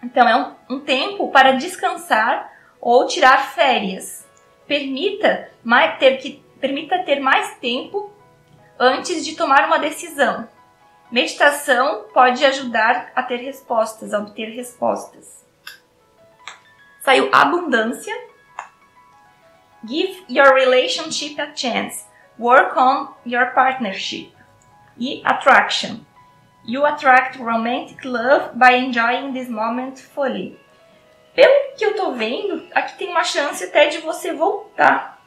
Então, 0.03 0.29
é 0.29 0.37
um, 0.37 0.77
um 0.77 0.81
tempo 0.81 1.31
para 1.31 1.53
descansar 1.53 2.53
ou 2.79 3.07
tirar 3.07 3.39
férias. 3.55 4.29
Permita, 4.67 5.51
mais, 5.65 5.99
ter, 5.99 6.19
que, 6.19 6.45
permita 6.61 7.03
ter 7.05 7.21
mais 7.21 7.57
tempo 7.57 8.13
antes 8.79 9.25
de 9.25 9.35
tomar 9.35 9.67
uma 9.67 9.79
decisão. 9.79 10.47
Meditação 11.11 12.05
pode 12.13 12.45
ajudar 12.45 13.11
a 13.15 13.23
ter 13.23 13.37
respostas, 13.37 14.13
a 14.13 14.19
obter 14.19 14.55
respostas. 14.55 15.43
Saiu 17.01 17.31
abundância. 17.33 18.15
Give 19.87 20.23
your 20.29 20.53
relationship 20.53 21.41
a 21.41 21.57
chance. 21.57 22.05
Work 22.39 22.79
on 22.79 23.09
your 23.25 23.53
partnership. 23.55 24.33
E 24.99 25.23
attraction. 25.25 26.05
You 26.65 26.87
attract 26.87 27.39
romantic 27.39 28.05
love 28.05 28.57
by 28.57 28.75
enjoying 28.77 29.33
this 29.33 29.49
moment 29.49 30.01
fully. 30.01 30.59
Pelo 31.35 31.77
que 31.77 31.85
eu 31.85 31.97
tô 31.97 32.13
vendo, 32.13 32.69
aqui 32.73 32.99
tem 32.99 33.09
uma 33.09 33.25
chance 33.25 33.65
até 33.65 33.89
de 33.89 33.99
você 33.99 34.33
voltar 34.33 35.19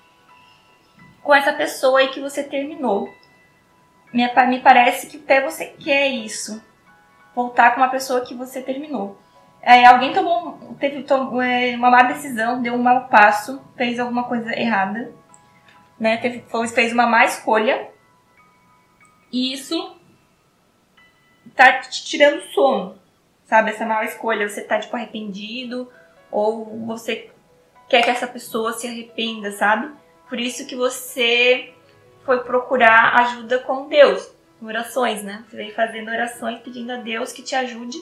com 1.22 1.34
essa 1.34 1.52
pessoa 1.52 2.00
aí 2.00 2.10
que 2.10 2.22
você 2.22 2.44
terminou. 2.44 3.10
Me, 4.14 4.26
me 4.48 4.60
parece 4.62 5.08
que 5.08 5.18
até 5.18 5.42
você 5.42 5.66
quer 5.66 6.08
isso. 6.08 6.64
Voltar 7.36 7.72
com 7.72 7.82
uma 7.82 7.90
pessoa 7.90 8.22
que 8.22 8.34
você 8.34 8.62
terminou. 8.62 9.20
É, 9.62 9.84
alguém 9.86 10.14
tomou, 10.14 10.76
teve 10.80 11.04
tomou, 11.04 11.42
é, 11.42 11.76
uma 11.76 11.90
má 11.90 12.04
decisão, 12.04 12.62
deu 12.62 12.76
um 12.76 12.82
mau 12.82 13.08
passo, 13.08 13.60
fez 13.76 14.00
alguma 14.00 14.26
coisa 14.26 14.58
errada, 14.58 15.12
né? 16.00 16.18
Teve, 16.18 16.46
fez 16.74 16.94
uma 16.94 17.08
má 17.08 17.26
escolha. 17.26 17.90
E 19.32 19.52
isso 19.52 19.95
tá 21.56 21.80
te 21.80 22.04
tirando 22.04 22.42
sono, 22.52 22.98
sabe? 23.46 23.72
Essa 23.72 23.86
má 23.86 24.04
escolha, 24.04 24.48
você 24.48 24.62
tá 24.62 24.80
tipo 24.80 24.96
arrependido 24.96 25.92
ou 26.30 26.86
você 26.86 27.32
quer 27.88 28.04
que 28.04 28.10
essa 28.10 28.28
pessoa 28.28 28.74
se 28.74 28.88
arrependa, 28.88 29.52
sabe? 29.52 29.92
Por 30.28 30.40
isso 30.40 30.66
que 30.66 30.76
você 30.76 31.74
foi 32.26 32.44
procurar 32.44 33.16
ajuda 33.22 33.60
com 33.60 33.88
Deus, 33.88 34.34
orações, 34.62 35.24
né? 35.24 35.46
Você 35.48 35.56
vem 35.56 35.72
fazendo 35.72 36.10
orações 36.10 36.60
pedindo 36.60 36.92
a 36.92 36.98
Deus 36.98 37.32
que 37.32 37.44
te 37.44 37.56
ajude, 37.56 37.98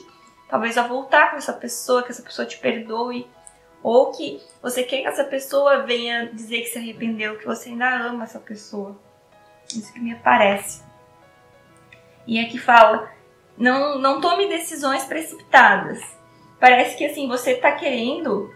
talvez 0.48 0.78
a 0.78 0.86
voltar 0.86 1.30
com 1.30 1.36
essa 1.36 1.52
pessoa, 1.52 2.02
que 2.02 2.10
essa 2.10 2.22
pessoa 2.22 2.46
te 2.46 2.56
perdoe, 2.58 3.28
ou 3.82 4.12
que 4.12 4.40
você 4.62 4.82
quer 4.82 5.02
que 5.02 5.06
essa 5.06 5.24
pessoa 5.24 5.82
venha 5.82 6.26
dizer 6.32 6.62
que 6.62 6.68
se 6.68 6.78
arrependeu, 6.78 7.38
que 7.38 7.44
você 7.44 7.68
ainda 7.68 7.86
ama 7.86 8.24
essa 8.24 8.40
pessoa. 8.40 8.98
Isso 9.68 9.92
que 9.92 10.00
me 10.00 10.14
parece. 10.14 10.82
E 12.26 12.40
aqui 12.40 12.58
fala 12.58 13.13
não, 13.56 13.98
não 13.98 14.20
tome 14.20 14.48
decisões 14.48 15.04
precipitadas. 15.04 16.00
Parece 16.58 16.96
que 16.96 17.04
assim, 17.04 17.28
você 17.28 17.54
tá 17.54 17.72
querendo. 17.72 18.52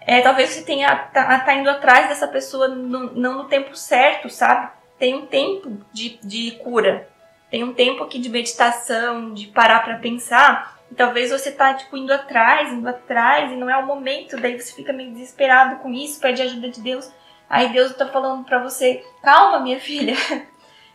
É, 0.00 0.20
talvez 0.20 0.50
você 0.50 0.62
tenha 0.62 0.94
tá, 0.96 1.38
tá 1.40 1.54
indo 1.54 1.70
atrás 1.70 2.08
dessa 2.08 2.26
pessoa 2.26 2.68
no, 2.68 3.14
não 3.14 3.38
no 3.38 3.44
tempo 3.44 3.76
certo, 3.76 4.28
sabe? 4.28 4.70
Tem 4.98 5.14
um 5.14 5.26
tempo 5.26 5.78
de, 5.92 6.18
de 6.22 6.52
cura. 6.62 7.08
Tem 7.50 7.62
um 7.62 7.72
tempo 7.72 8.02
aqui 8.02 8.18
de 8.18 8.28
meditação, 8.28 9.32
de 9.32 9.46
parar 9.48 9.84
para 9.84 9.98
pensar. 9.98 10.78
E 10.90 10.94
talvez 10.94 11.30
você 11.30 11.50
tá 11.50 11.74
tipo 11.74 11.96
indo 11.96 12.12
atrás, 12.12 12.72
indo 12.72 12.88
atrás 12.88 13.50
e 13.50 13.56
não 13.56 13.68
é 13.68 13.76
o 13.76 13.86
momento, 13.86 14.36
daí 14.36 14.60
você 14.60 14.74
fica 14.74 14.92
meio 14.92 15.12
desesperado 15.12 15.76
com 15.76 15.90
isso, 15.90 16.20
pede 16.20 16.42
ajuda 16.42 16.68
de 16.68 16.80
Deus. 16.80 17.10
Aí 17.48 17.68
Deus 17.70 17.94
tá 17.94 18.06
falando 18.08 18.44
para 18.44 18.62
você: 18.62 19.04
"Calma, 19.22 19.60
minha 19.60 19.80
filha. 19.80 20.14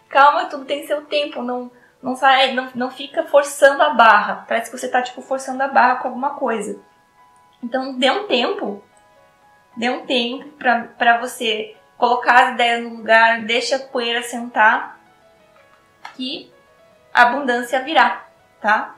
Calma, 0.10 0.46
tudo 0.46 0.66
tem 0.66 0.86
seu 0.86 1.06
tempo, 1.06 1.42
não 1.42 1.72
não 2.02 2.16
sai, 2.16 2.54
não, 2.54 2.70
não 2.76 2.92
fica 2.92 3.24
forçando 3.24 3.82
a 3.82 3.90
barra. 3.90 4.46
Parece 4.48 4.70
que 4.70 4.78
você 4.78 4.88
tá 4.88 5.02
tipo 5.02 5.22
forçando 5.22 5.62
a 5.64 5.68
barra 5.68 5.98
com 5.98 6.08
alguma 6.08 6.32
coisa. 6.32 6.80
Então 7.64 7.98
dê 7.98 8.10
um 8.12 8.28
tempo, 8.28 8.84
dê 9.76 9.90
um 9.90 10.06
tempo 10.06 10.50
para 10.98 11.18
você 11.18 11.76
colocar 11.98 12.46
as 12.46 12.54
ideias 12.54 12.84
no 12.84 12.98
lugar, 12.98 13.42
deixa 13.42 13.78
a 13.78 13.80
poeira 13.80 14.22
sentar 14.22 15.00
que 16.16 16.52
a 17.14 17.24
abundância 17.24 17.82
virá, 17.82 18.28
tá? 18.62 18.96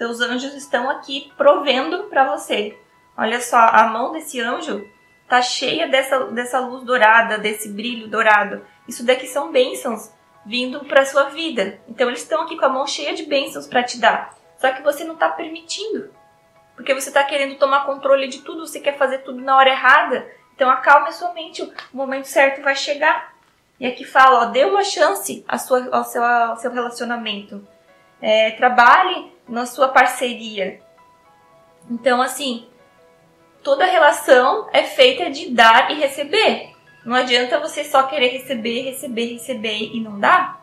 Os 0.00 0.20
anjos 0.20 0.54
estão 0.54 0.90
aqui 0.90 1.32
provendo 1.36 2.04
para 2.04 2.36
você. 2.36 2.76
Olha 3.16 3.40
só, 3.40 3.56
a 3.56 3.86
mão 3.86 4.10
desse 4.10 4.40
anjo 4.40 4.84
tá 5.28 5.40
cheia 5.40 5.86
dessa, 5.86 6.26
dessa 6.26 6.58
luz 6.58 6.82
dourada, 6.82 7.38
desse 7.38 7.68
brilho 7.68 8.08
dourado. 8.08 8.66
Isso 8.88 9.06
daqui 9.06 9.28
são 9.28 9.52
bênçãos 9.52 10.10
vindo 10.44 10.84
para 10.84 11.04
sua 11.04 11.24
vida. 11.24 11.80
Então 11.88 12.08
eles 12.08 12.22
estão 12.22 12.42
aqui 12.42 12.56
com 12.56 12.64
a 12.64 12.68
mão 12.68 12.86
cheia 12.86 13.14
de 13.14 13.24
bênçãos 13.24 13.66
para 13.66 13.82
te 13.82 13.98
dar. 13.98 14.34
Só 14.58 14.72
que 14.72 14.82
você 14.82 15.04
não 15.04 15.14
está 15.14 15.28
permitindo. 15.28 16.10
Porque 16.74 16.94
você 16.94 17.08
está 17.08 17.22
querendo 17.24 17.58
tomar 17.58 17.84
controle 17.84 18.28
de 18.28 18.40
tudo, 18.40 18.66
você 18.66 18.80
quer 18.80 18.96
fazer 18.96 19.18
tudo 19.18 19.40
na 19.40 19.56
hora 19.56 19.70
errada. 19.70 20.26
Então 20.54 20.70
acalme 20.70 21.08
a 21.08 21.12
sua 21.12 21.32
mente, 21.32 21.62
o 21.62 21.96
momento 21.96 22.26
certo 22.26 22.62
vai 22.62 22.74
chegar. 22.74 23.32
E 23.78 23.86
aqui 23.86 24.04
fala, 24.04 24.42
ó, 24.42 24.44
dê 24.46 24.64
uma 24.64 24.84
chance 24.84 25.44
à 25.48 25.58
sua, 25.58 25.88
ao, 25.90 26.04
seu, 26.04 26.24
ao 26.24 26.56
seu 26.56 26.70
relacionamento. 26.70 27.66
É, 28.20 28.52
trabalhe 28.52 29.32
na 29.48 29.66
sua 29.66 29.88
parceria. 29.88 30.80
Então, 31.90 32.22
assim, 32.22 32.68
toda 33.62 33.84
relação 33.84 34.68
é 34.72 34.84
feita 34.84 35.30
de 35.30 35.50
dar 35.50 35.90
e 35.90 35.94
receber. 35.94 36.71
Não 37.04 37.16
adianta 37.16 37.58
você 37.58 37.82
só 37.84 38.04
querer 38.04 38.28
receber, 38.28 38.82
receber, 38.82 39.32
receber 39.32 39.90
e 39.92 40.00
não 40.00 40.20
dar. 40.20 40.60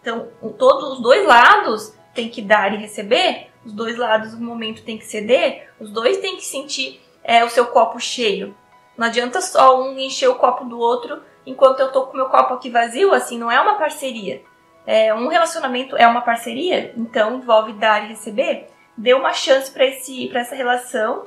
Então, 0.00 0.28
todos 0.58 0.94
os 0.94 1.02
dois 1.02 1.26
lados 1.26 1.94
tem 2.14 2.28
que 2.28 2.40
dar 2.40 2.72
e 2.72 2.78
receber, 2.78 3.48
os 3.64 3.72
dois 3.72 3.96
lados 3.96 4.38
no 4.38 4.44
momento 4.44 4.82
tem 4.82 4.98
que 4.98 5.04
ceder, 5.04 5.70
os 5.78 5.90
dois 5.90 6.18
têm 6.18 6.36
que 6.36 6.44
sentir 6.44 7.00
é, 7.22 7.44
o 7.44 7.50
seu 7.50 7.66
copo 7.66 8.00
cheio. 8.00 8.56
Não 8.96 9.06
adianta 9.06 9.40
só 9.40 9.80
um 9.80 9.98
encher 9.98 10.28
o 10.28 10.34
copo 10.34 10.64
do 10.64 10.78
outro 10.78 11.22
enquanto 11.46 11.80
eu 11.80 11.92
tô 11.92 12.06
com 12.06 12.16
meu 12.16 12.28
copo 12.28 12.54
aqui 12.54 12.70
vazio, 12.70 13.12
assim, 13.12 13.38
não 13.38 13.50
é 13.50 13.60
uma 13.60 13.76
parceria. 13.76 14.42
É, 14.86 15.14
um 15.14 15.28
relacionamento 15.28 15.96
é 15.96 16.06
uma 16.06 16.22
parceria, 16.22 16.92
então 16.96 17.36
envolve 17.36 17.74
dar 17.74 18.04
e 18.04 18.08
receber. 18.08 18.68
Dê 18.96 19.14
uma 19.14 19.32
chance 19.32 19.70
para 19.70 20.40
essa 20.40 20.54
relação, 20.54 21.26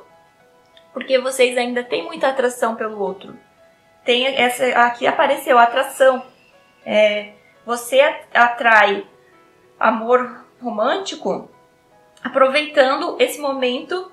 porque 0.92 1.18
vocês 1.18 1.56
ainda 1.56 1.82
têm 1.82 2.04
muita 2.04 2.28
atração 2.28 2.74
pelo 2.74 3.00
outro 3.00 3.34
tem 4.06 4.24
essa 4.24 4.64
aqui 4.80 5.06
apareceu 5.06 5.58
atração. 5.58 6.24
É, 6.84 7.32
você 7.66 8.00
atrai 8.32 9.04
amor 9.78 10.46
romântico 10.62 11.50
aproveitando 12.24 13.16
esse 13.20 13.38
momento 13.40 14.10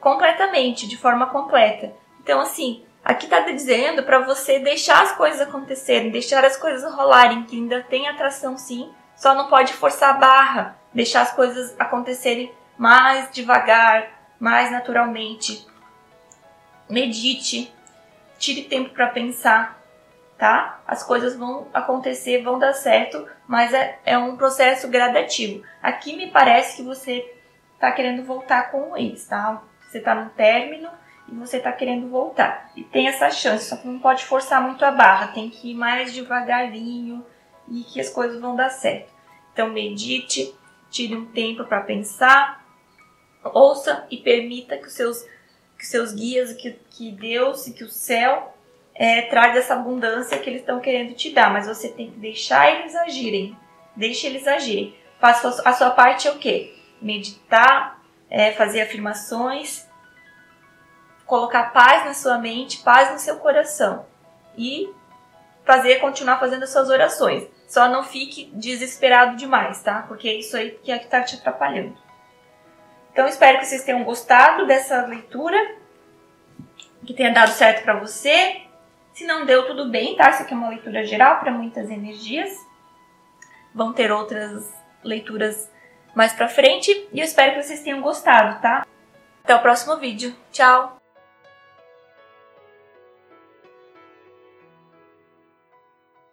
completamente, 0.00 0.88
de 0.88 0.96
forma 0.96 1.26
completa. 1.26 1.94
Então, 2.20 2.40
assim, 2.40 2.84
aqui 3.04 3.26
está 3.26 3.40
dizendo 3.40 4.02
para 4.02 4.20
você 4.20 4.58
deixar 4.58 5.02
as 5.02 5.12
coisas 5.12 5.40
acontecerem, 5.42 6.10
deixar 6.10 6.44
as 6.44 6.56
coisas 6.56 6.92
rolarem, 6.94 7.44
que 7.44 7.56
ainda 7.56 7.82
tem 7.82 8.08
atração 8.08 8.56
sim, 8.56 8.90
só 9.14 9.34
não 9.34 9.48
pode 9.48 9.72
forçar 9.74 10.10
a 10.10 10.18
barra, 10.18 10.78
deixar 10.92 11.22
as 11.22 11.32
coisas 11.32 11.74
acontecerem 11.78 12.52
mais 12.76 13.30
devagar, 13.30 14.10
mais 14.40 14.70
naturalmente. 14.70 15.66
Medite, 16.88 17.72
tire 18.38 18.62
tempo 18.62 18.90
para 18.90 19.08
pensar, 19.08 19.82
tá? 20.38 20.80
As 20.86 21.02
coisas 21.02 21.36
vão 21.36 21.68
acontecer, 21.72 22.42
vão 22.42 22.58
dar 22.58 22.72
certo, 22.72 23.26
mas 23.46 23.72
é, 23.72 23.98
é 24.04 24.18
um 24.18 24.36
processo 24.36 24.88
gradativo. 24.88 25.64
Aqui 25.82 26.16
me 26.16 26.30
parece 26.30 26.76
que 26.76 26.82
você 26.82 27.34
tá 27.78 27.92
querendo 27.92 28.24
voltar 28.24 28.70
com 28.70 28.96
eles, 28.96 29.26
tá? 29.26 29.62
Você 29.88 30.00
tá 30.00 30.14
no 30.14 30.30
término 30.30 30.88
e 31.28 31.34
você 31.34 31.58
tá 31.58 31.72
querendo 31.72 32.08
voltar. 32.08 32.70
E 32.76 32.82
tem 32.82 33.08
essa 33.08 33.30
chance, 33.30 33.68
só 33.68 33.76
que 33.76 33.86
não 33.86 33.98
pode 33.98 34.24
forçar 34.24 34.60
muito 34.62 34.84
a 34.84 34.90
barra, 34.90 35.28
tem 35.28 35.48
que 35.48 35.70
ir 35.70 35.74
mais 35.74 36.12
devagarinho 36.12 37.24
e 37.68 37.82
que 37.82 38.00
as 38.00 38.10
coisas 38.10 38.40
vão 38.40 38.56
dar 38.56 38.70
certo. 38.70 39.12
Então 39.52 39.70
medite, 39.70 40.54
tire 40.90 41.14
um 41.16 41.26
tempo 41.26 41.64
para 41.64 41.80
pensar, 41.80 42.64
ouça 43.42 44.06
e 44.10 44.18
permita 44.18 44.76
que 44.76 44.86
os 44.86 44.92
seus 44.92 45.24
que 45.78 45.86
seus 45.86 46.12
guias, 46.12 46.52
que, 46.52 46.78
que 46.90 47.12
Deus 47.12 47.66
e 47.66 47.72
que 47.72 47.84
o 47.84 47.90
céu 47.90 48.54
é, 48.94 49.22
traz 49.22 49.56
essa 49.56 49.74
abundância 49.74 50.38
que 50.38 50.48
eles 50.48 50.60
estão 50.60 50.80
querendo 50.80 51.14
te 51.14 51.30
dar, 51.30 51.52
mas 51.52 51.66
você 51.66 51.88
tem 51.88 52.10
que 52.10 52.18
deixar 52.18 52.70
eles 52.70 52.94
agirem. 52.94 53.56
Deixe 53.96 54.26
eles 54.26 54.46
agirem. 54.46 54.96
Faça 55.20 55.62
a 55.64 55.72
sua 55.72 55.90
parte 55.90 56.28
é 56.28 56.30
o 56.30 56.38
quê? 56.38 56.74
Meditar, 57.00 58.00
é, 58.30 58.52
fazer 58.52 58.82
afirmações, 58.82 59.86
colocar 61.26 61.72
paz 61.72 62.04
na 62.04 62.14
sua 62.14 62.38
mente, 62.38 62.78
paz 62.78 63.12
no 63.12 63.18
seu 63.18 63.36
coração 63.36 64.06
e 64.56 64.92
fazer 65.64 65.96
continuar 65.96 66.38
fazendo 66.38 66.64
as 66.64 66.70
suas 66.70 66.90
orações. 66.90 67.46
Só 67.66 67.88
não 67.88 68.04
fique 68.04 68.50
desesperado 68.52 69.36
demais, 69.36 69.82
tá? 69.82 70.04
Porque 70.06 70.28
é 70.28 70.34
isso 70.34 70.56
aí 70.56 70.72
que 70.82 70.92
é 70.92 70.98
que 70.98 71.08
tá 71.08 71.22
te 71.22 71.36
atrapalhando. 71.36 71.96
Então 73.14 73.28
espero 73.28 73.60
que 73.60 73.66
vocês 73.66 73.84
tenham 73.84 74.02
gostado 74.02 74.66
dessa 74.66 75.06
leitura, 75.06 75.76
que 77.06 77.14
tenha 77.14 77.32
dado 77.32 77.52
certo 77.52 77.84
para 77.84 78.00
você. 78.00 78.62
Se 79.12 79.24
não 79.24 79.46
deu, 79.46 79.68
tudo 79.68 79.88
bem, 79.88 80.16
tá? 80.16 80.30
Isso 80.30 80.42
aqui 80.42 80.52
é 80.52 80.56
uma 80.56 80.68
leitura 80.68 81.06
geral 81.06 81.38
para 81.38 81.52
muitas 81.52 81.88
energias. 81.88 82.50
Vão 83.72 83.92
ter 83.92 84.10
outras 84.10 84.68
leituras 85.04 85.70
mais 86.12 86.32
pra 86.32 86.48
frente 86.48 86.90
e 87.12 87.20
eu 87.20 87.24
espero 87.24 87.52
que 87.52 87.62
vocês 87.62 87.82
tenham 87.82 88.00
gostado, 88.00 88.60
tá? 88.60 88.84
Até 89.44 89.54
o 89.54 89.62
próximo 89.62 89.96
vídeo. 89.96 90.34
Tchau! 90.50 91.03